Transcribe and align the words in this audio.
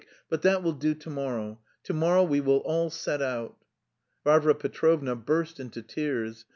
but 0.29 0.41
that 0.41 0.63
will 0.63 0.71
do 0.73 0.95
to 0.95 1.11
morrow.... 1.11 1.59
To 1.83 1.93
morrow 1.93 2.23
we 2.23 2.41
will 2.41 2.57
all 2.65 2.89
set 2.89 3.21
out." 3.21 3.55
Varvara 4.23 4.55
Petrovna 4.55 5.15
burst 5.15 5.59
into 5.59 5.83
tears. 5.83 6.45